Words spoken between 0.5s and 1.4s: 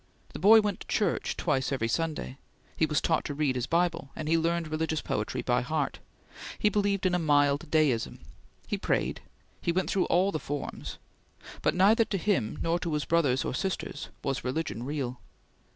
went to church